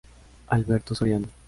[0.47, 1.27] Alberto Soriano.